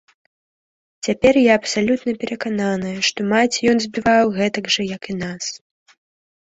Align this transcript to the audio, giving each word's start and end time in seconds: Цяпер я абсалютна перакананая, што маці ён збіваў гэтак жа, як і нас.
Цяпер 1.07 1.33
я 1.51 1.57
абсалютна 1.59 2.11
перакананая, 2.23 2.95
што 3.09 3.19
маці 3.35 3.59
ён 3.75 3.83
збіваў 3.85 4.25
гэтак 4.41 4.65
жа, 4.79 4.89
як 4.99 5.03
і 5.15 5.19
нас. 5.23 5.43